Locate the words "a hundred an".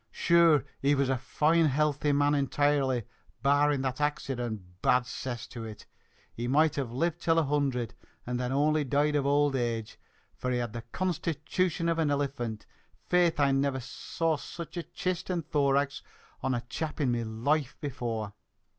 7.37-8.37